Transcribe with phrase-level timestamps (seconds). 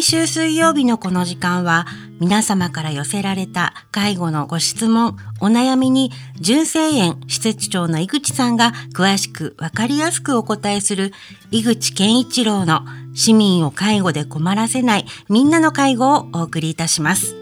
[0.00, 1.86] 毎週水曜日のこの時間は
[2.20, 6.10] 皆様から寄せられた介護のご質問、お悩みに
[6.40, 11.12] 純正園施設長の井口さんが詳しくわかりやすくお答えする
[11.50, 12.80] 井口健一郎の
[13.12, 17.36] 市民を介護で困らせないみんなの介護をお送りいたします。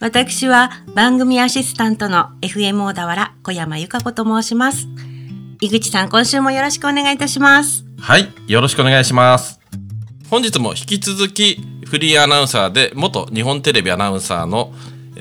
[0.00, 4.86] 私は番組アシスタントの FM 小田原小山由香子と申します。
[5.62, 7.86] 井口さん、今週もよろしくお願いいたします。
[7.98, 9.60] はい、よろしくお願いします。
[10.30, 14.72] 本日も引き続きフリーアナウンサーで元日本テレビアナウンサーの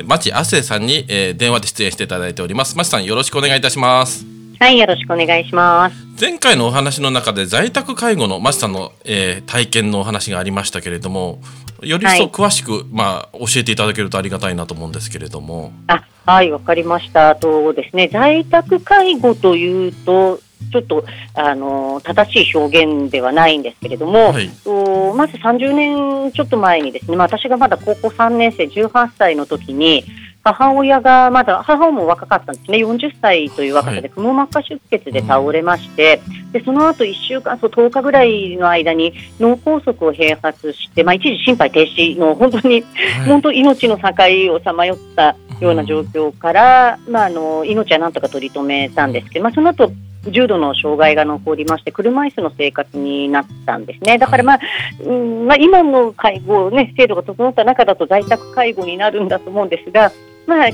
[0.06, 2.78] 町亜生さんに、えー、電話で出演していただいております。
[2.78, 4.24] 町さんよろしくお願いいたします。
[4.60, 5.96] はいよろしくお願いします。
[6.22, 11.42] 前回のお話の中で在宅介護の町さんの、えー、体験のお話がありましたけれども
[11.82, 15.74] より一層詳しく、はい、まあ教えていただけるとありがたいなと思うんですけれども。
[15.88, 17.36] あはいわかりました。
[17.36, 20.40] とですね在宅介護というと
[20.72, 30.04] ちょっとあの正しい表現ではないんですけれども、はい、とまず30年ちょっと前にですね、まあ、私がまだ高校3年生18歳の時に
[30.44, 32.78] 母親がまだ母も若かったんですね。
[32.78, 49.92] 40歳という若さでくも膜下出血で倒れまして、はい、でその後1週間そう10日ぐらいの間に脳梗塞を併発して、まあ、一時心肺停止の本当に、はい、本当命の境をさまよったような状況から、まあ、あの命はなんとか取り留めたんですけど、まあ、その後
[50.28, 54.18] 重度の障害が残りまして車椅子の生活になったんですね。
[54.18, 54.60] だからまあ、
[55.04, 60.12] うんまあ、今の介護、ね、制度が整った中だと在宅介護になるんだと思うんですが、
[60.46, 60.70] まあ、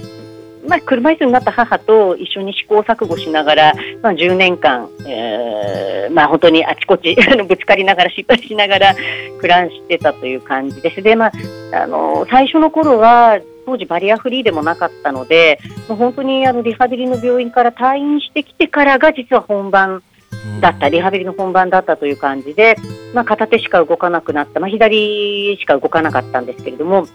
[0.67, 7.15] まあ、車椅子になった母と一緒に試行錯誤しながら、まあ、10年間、えーまあ、本当にあちこち
[7.47, 8.95] ぶつかりながら失敗しながら
[9.39, 11.01] 暮らしてたという感じです。
[11.01, 11.31] で、まあ、
[11.83, 20.03] あの最初の頃は当時バリアフリーでもなかったのでもう本当にあのリハビリの病院から退院してきてからが実は本番
[20.61, 22.75] だった、リハビリの本番だったという感じで、
[23.13, 27.07] まあ、片手しか動かなくなった、まあ、左しか動かなかったんですけれども、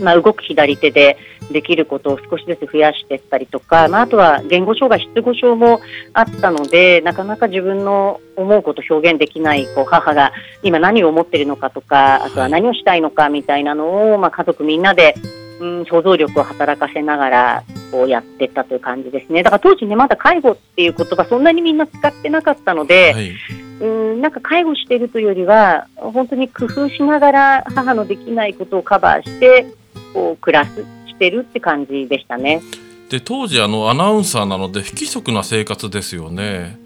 [0.00, 1.16] まあ、動く左手で
[1.50, 5.80] できることを少しずつ増やしていったりとか、まあ、あとは言語障害、失語症も
[6.12, 10.32] あったのでなかなか自分の思うこと表現できないこう母が
[10.62, 15.14] 今何を思っているのかとかあとは何をしたいのかみたいなのを、まあ、家族みんなで
[15.60, 19.42] うん、想像力を働かせながらこうやってったという感じですね。
[19.42, 23.32] だから当時ねまだ介護っていう言葉そんなにみんな使ってなかったので、はい、
[23.80, 29.66] うんなんか介護しているというよりは本当に工夫しながら母のできないことをカバーして
[30.12, 32.62] こう暮らすしてるって感じでしたね。
[33.08, 36.85] で当時あのアナウンサーなので不規則な生活ですよね。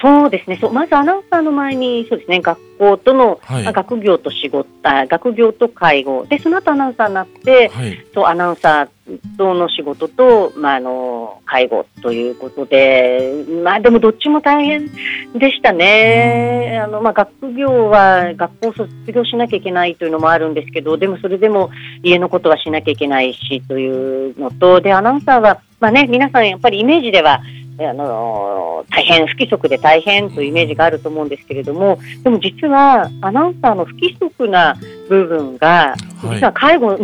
[0.00, 0.58] そうですね。
[0.60, 6.24] そうまずアナウンサーの前にそうですね学校との、はい、学業と仕事あ学業と介護。
[6.26, 14.86] でその後アナウンサーになって、はい、そうアナウンサーとの仕事と、まあ、あの介護ということでまあでもどっちも大変
[15.34, 16.80] でしたね。
[16.82, 21.70] あの、まあ、学業は学校を卒業しなきゃいけないというのもあるんですけどでもそれでも
[22.02, 27.42] 家のことはしなきゃいけないしというのとでアナウンサーは、まあね、皆さんやっぱりイメージでは
[27.86, 34.76] あの大変不規則で大変というイメージがあると思うんですけれどもでも実はアナウンサーの不規則な
[35.08, 35.94] 部分が
[36.34, 36.96] 実は介護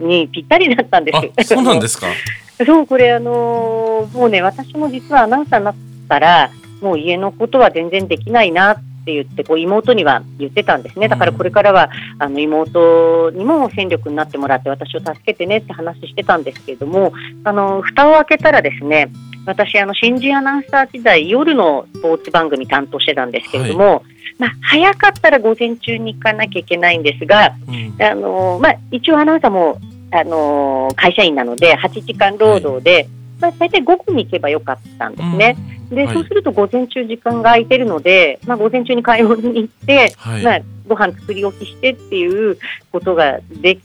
[0.00, 1.48] にぴったりだったんです。
[1.54, 2.06] そうなんですか？
[2.66, 5.74] そうこれあのもうね私も実はアナウンサーになっ
[6.08, 6.50] たら
[6.82, 8.76] もう家のことは全然できないなっ
[9.08, 11.08] て言ってこう妹には言ってたんですね。
[11.08, 17.12] だからこれからはあの妹にも戦力になってもらって私を助けてねって話してたんですけれども
[17.44, 19.10] あの蓋を開けたらですね
[19.46, 24.02] 私あの新人アナウンサー時代夜のスポーツ番組担当してたんですけれども、はい、
[24.38, 29.80] まあ、早かったら午前中に行かなきゃいけないんですが、うん、あのまあ、一応アナウンサーも
[30.10, 33.08] あの会社員なので8時間労働で、はい、
[33.40, 35.56] まあ、大体午後に行けばよかったんですね。
[35.90, 42.58] うん、で、はい、そうすると午前中時間が空いてるので、まあ、午前中に買い物に行って、まあ、ご飯作り置きしてっていう
[42.90, 43.78] ことがで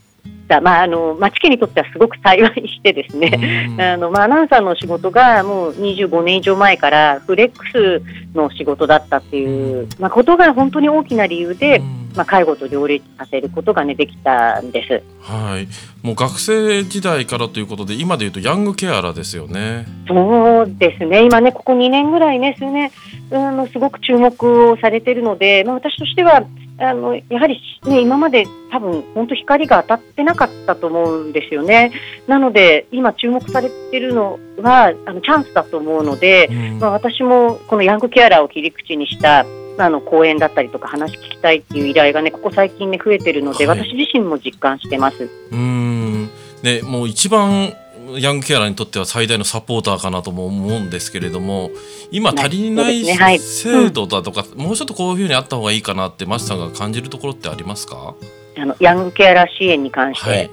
[0.53, 8.01] た、まあ、あの町家にとってはすごく幸いしてですね、あのまあ、アナウンサーの仕事がもう25年以上前からフレックス
[8.35, 11.81] の仕事だったっていう、まあ、ことが本当に大きな理由で、
[12.15, 15.67] まあ、介護と両立させることが、ね、できたんです、はい、
[16.05, 19.85] もう学生時代からということで今でいうとヤングケアラーですよね。
[20.07, 22.91] そうですね今ねここ2年ぐらいね数年
[23.31, 26.43] あのすごく注目をされているので、まあ、私としては
[26.79, 31.91] あのやはり、ね、今まで多分本当光が当たってなかったと思うんですよね。
[32.27, 39.45] なので今注目されているのはあのチャンスだと思うので、うん、まあ、私もこのヤングケアラーを切り口にした
[39.77, 45.29] あの講演だったりとか話聞きたいっていう依頼がねここ最近ね増えてるので、はい、私自身も実感してます。
[45.51, 46.29] うん。
[46.61, 47.73] ねもう一番
[48.17, 51.71] ヤングケアラーにとっては最大のサポーターかなとも思うんですけれども
[52.11, 58.13] 今足りない制度だとか、もうちょっとこういうふうにあった方がいいかなってマシさんが感じるところってありますか？
[58.57, 60.49] あのヤングケアラー支援に関して、はい。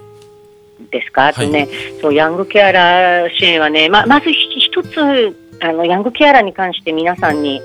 [0.90, 1.68] ですか、あとね、
[2.00, 7.60] そうヤングケアラー支援はね、ままず一つあのヤングケアラーに関して皆さんに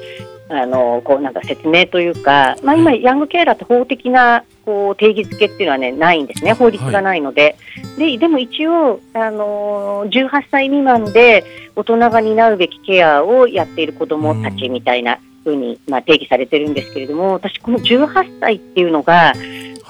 [0.47, 7.55] あのこうなんか説明というか、まあ、今、ヤングケアラーって法的なこう定義づけっていうのは、ね、ないんですね、法律がないので、
[7.97, 11.43] はい、ででも一応、あの18歳未満で
[11.75, 19.33] 大人が担うべきケアをやっている子どもたちみたいなふうに、まあ、定義されてるんですけれども、私、この18歳っていうのが、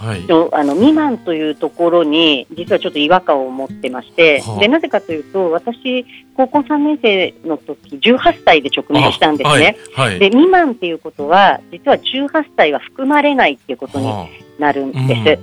[0.06, 0.24] はい、
[0.54, 6.06] あの未満というところに実はちょっと違和感を持ってまして、はあ、でなぜかというと私、
[6.38, 10.10] 高校3年生の時18歳で直面したんですね、はい。
[10.10, 14.08] はい、で未満っていうことは実は18歳は含まれないっていうことに
[14.60, 15.14] なるんです。
[15.14, 15.38] は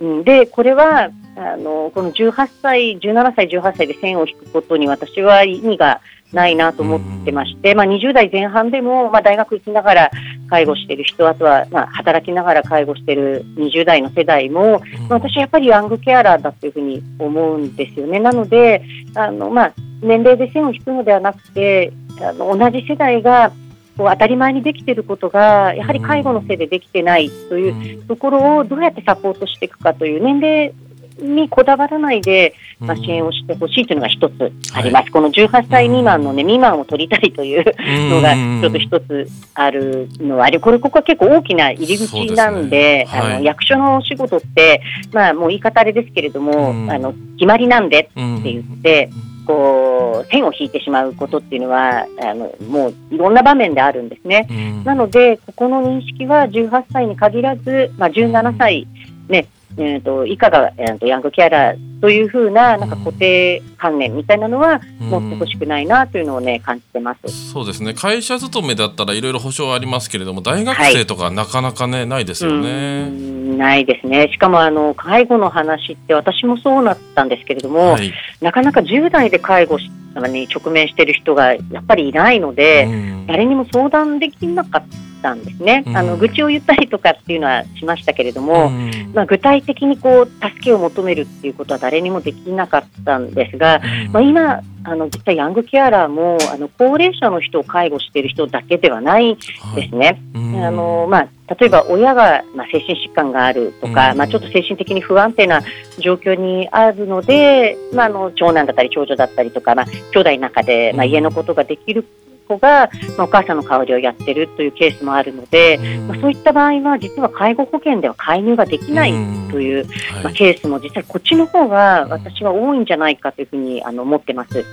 [0.00, 6.00] あ、うん、でこれはあのこの18歳、17歳、18歳で線を引くことに私は意味が
[6.32, 10.10] ないなと思ってまして、まあ、20代前半でも、まあ、大学行きながら
[10.50, 18.18] 介護している人、あとは、まあ、働きながら介護している20代の世代も、まあ、私はやっぱりヤングケアラーだというふうに思うんですよね。
[18.18, 18.82] なので、
[19.14, 23.52] あのまあ、年齢で線を引くのではなくて、あの同じ世代が
[23.96, 30.74] こう当たり前にできていることが、やはり介護のせいでできてないというところをどうやってサポートしていくかという年齢
[31.20, 37.64] にこだわらないで、まあ、支援をしてほしいというのが一つあります、はい、この18歳未満の、ね、未満を取りたいという
[38.10, 43.04] のがちょっと一つあるのはありこれここは結構大きな入り口なんで、ね。
[43.08, 44.82] はい、あの役所のお仕事って、
[45.12, 49.10] まあ、もう言い方あれですけれども、あの決まりなんでって言って。
[49.46, 54.46] こう線を引いてしまうことっていうのはあのもういろんな場面であるんですね。
[54.84, 58.86] なのでここの認識は18歳に限らず、まあ、17歳
[59.28, 59.46] ね、
[59.78, 67.52] えーと、以下が、えーと、ヤングケアラーというふうななんか固定観念みたいなのは持ってほしくないなというのをね感じてます。
[67.52, 73.10] そうですね会社勤めだったらいろいろ保証ありますけれども大学生とかなかなかね、はい、ないですよね。
[73.56, 74.30] ないですね。
[74.32, 82.88] しかもあの介護の話って私もそうなったんですけれども、はい、なかなか10代で介護に直面している人がやっぱりいないので、
[83.26, 99.36] 誰にも相談できなかったんですね、うん、あの愚痴を言ったりとかっていうのはしましたけれども、うん、まあ、具体的にこう助けを求めるっていうことは誰にもできなかったんですが、うん、まあ、今あの実はヤングケアラーもあの高齢者の人を介護している人だけではない
[99.74, 100.20] ですね。
[100.34, 105.62] はい、あのまあ例えば親が、まあ、精神疾患があるとか、まあ、ちょっと精神的に不安定な
[105.98, 112.06] 状況にあるので、まあ、あの長男だったり長女だったりとか、まあ、兄弟の中で、まあ、家のことができる
[112.48, 115.78] 子が、まあ、お母さんの代わりをやってるというケースもあるので、
[116.08, 119.12] まあ、そういった場合は実は介護保険では介入ができない
[119.50, 119.86] という、
[120.24, 124.64] まあ、ケースも実はこっちの方が私は多いんじゃないかというふうにあの思ってます。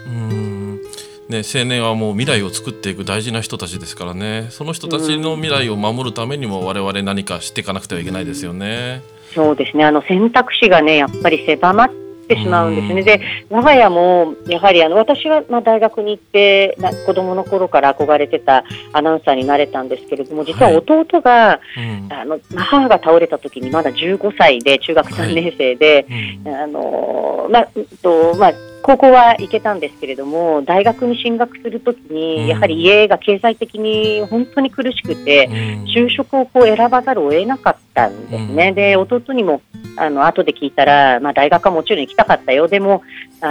[1.28, 4.48] ね、青年はもう未来を作っていく大事な人たちですからね。
[4.52, 9.02] その人たちの未来を守るためにも我々何かしていかなくてはいけないですよね。
[9.34, 9.84] そうですね。
[9.86, 11.90] あの選択肢がねやっぱり狭まっ
[12.26, 13.04] ってしまうんですね。
[13.04, 27.68] で我が家もやはりあの私はまあ大学に行って子供の頃から憧れてたアナウンサーになれたんですけれども実は弟が、はいうん、あの母が倒れた時にまだ15歳で中学3年生で、はいうん、あのまあ
[28.02, 28.54] とまあ
[28.86, 35.50] 高校は行けたんですけれども大学に進学するときに、やはり家が経済的に本当に苦しくて、
[35.88, 38.74] 就職をこう選ばざるを得なかったんですね。
[38.74, 39.64] で弟にも
[39.98, 42.68] あの後で聞いたら、まあ、大学はもちろん行きたかったよ。
[42.68, 43.02] でも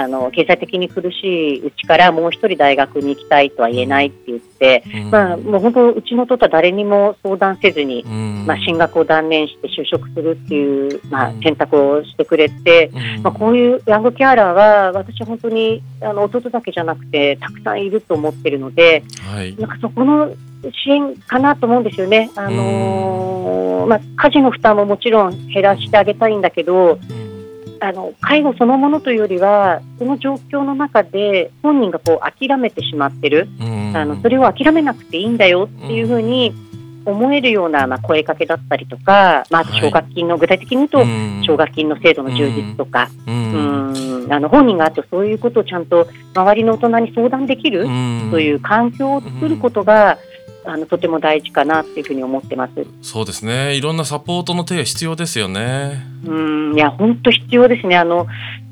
[0.03, 20.35] あの経済的に苦しいうちからもう一人大学に行きたいとは言えないって言って、うん、まあ、もう本当うちの弟は誰にも相談せずに、うん、まあ、進学を断念して就職するっていう、まあ、選択をしてくれて、うん、まあ、こういうヤングケアラーは私は本当にあの弟だけじゃなくてたくさんいると思ってるので、はい、なんかそこの
[20.71, 22.31] 支援かなと思うんですよね。
[22.37, 26.99] あのー、まあ、家事の負担ももちろん減らしてあげたいんだけど、
[27.85, 33.49] あの介護そのものというよりはこの状況の中で本人がこう諦めてしまってる、
[33.95, 36.55] あのそれを諦めなくていいんだよっていうふうに
[37.05, 41.05] 思えるような、まあ、声かけだったりとか、まあ、奨学金の、具体的に言うと
[41.47, 44.27] 奨学金の制度の充実とか、うん。
[44.31, 47.83] あの本人があとそういうことをちゃんと周りの大人に相談できる
[48.31, 50.19] という環境を作ることが、
[50.65, 52.73] あのとても大事かなっていうふうに思ってます。
[53.03, 53.75] そうですね。
[53.77, 56.03] いろんなサポートの手が必要ですよね。
[56.27, 57.97] うん、いや本当必要ですね。
[57.97, 58.27] あの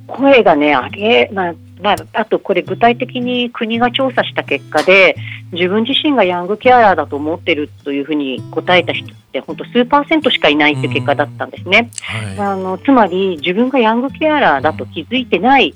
[0.07, 5.17] 声がね上げまあまあ、あとこれ具体的に国が調査した結果で
[5.51, 11.91] 自分自身がヤングケアラーだと思ってるというふうに答えた人って本当数パーセントしかいないという結果だったんですね。
[12.03, 15.75] はい、あのつまり自分がヤングケアラーだと気づいてない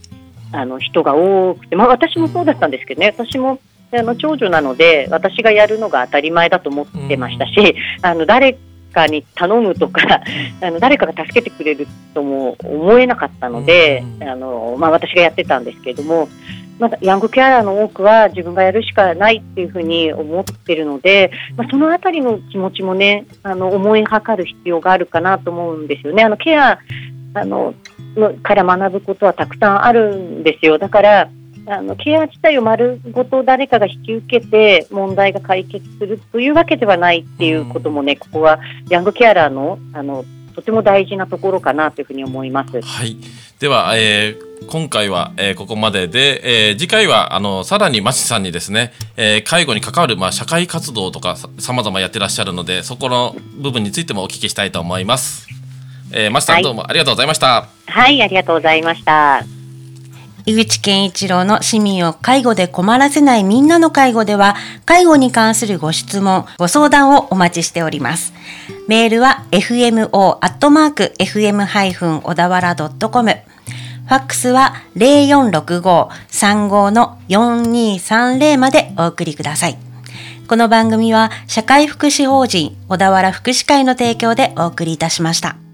[0.52, 3.58] あの人が多くて、まあ、私もそうだったんですけどね私も
[3.92, 8.58] あの長女なので私がやるのが当たり前だと思ってましたし、うん、あの誰
[8.92, 10.02] かに頼むとか
[10.60, 16.28] あの誰かが助けてくれるとも思えなかったので、あのまあ、私がやってたんですけれども、
[16.78, 26.22] まだヤングケアラーの多くは自分がやるしかないっていうふうに思ってるので、まあ、そのあたりの気持ちもねあの思いはる必要があるかなと思うんですよね。
[26.22, 26.78] あのケア
[27.34, 27.74] あの
[28.42, 30.78] から学ぶことはたくさんあるんですよ。
[30.78, 31.28] だから
[31.68, 42.80] あのケア自体を丸ごと誰かが引き受けて問題が解決するというわけではないっていうこともね、ここはヤングケアラーのあのとても大事なところかなというふうに思います。
[42.80, 43.18] はい。
[43.58, 55.46] では、えー、今回は、えー、ここまでで、えー、次回はあのさらにマシさんにですね、えー、介護に関わるまあ社会活動とかさまざまやってらっしゃるので、そこの部分についてもお聞きしたいと思います。
[56.12, 57.68] えー、マシさん、どうもありがとうございました。
[57.86, 59.55] はい、ありがとうございました。
[60.46, 68.32] 井口健一郎の市民を介護で困らせないみんなの介護では、介護に関するご質問、ご相談をお待ちしております。
[68.86, 70.08] メールは fmo.fm-
[72.22, 73.30] 小田原 .com。
[73.32, 79.76] ファックスは0465-35の4230までお送りください。
[80.46, 85.65] この番組は社会福祉法人小田原福祉会の提供でお送りいたしました。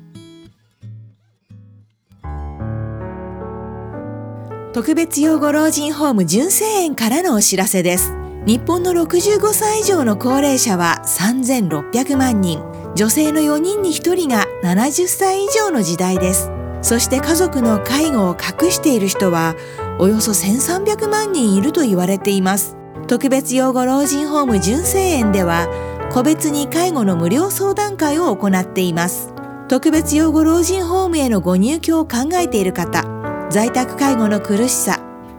[4.73, 8.15] 特別養護老人ホーム純正園からのお知らせです。
[8.47, 12.59] 日本の65歳以上の高齢者は3600万人。
[12.95, 16.51] 女性の4人に1人が70歳以上の時代です。
[16.81, 19.57] そして家族の介護を隠している人は
[19.99, 22.79] およそ1300万人いると言われています。
[23.09, 25.69] 特別養護老人ホーム純正園では
[26.11, 29.35] 個別に介護の無料相談会を行っています。
[29.69, 33.22] 特別養護老人ホームへのご入居を考えている方、
[33.53, 34.99] 在宅介護の苦しさ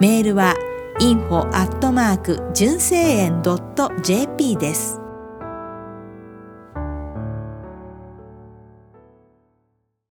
[0.00, 0.54] メールは
[1.00, 3.42] info アットマーク純正園
[4.02, 5.00] .jp です。